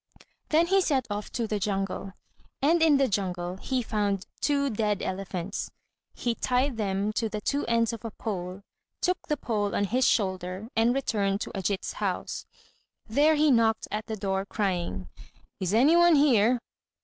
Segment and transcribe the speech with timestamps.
[0.49, 2.13] Then he set off to the jungle,
[2.59, 5.69] and in the jungle he found two dead elephants.
[6.15, 8.63] He tied them to the two ends of a pole,
[8.99, 12.47] took the pole on his shoulder, and returned to Ajít's house.
[13.07, 15.07] There he knocked at the door, crying,
[15.59, 16.57] "Is any one here?"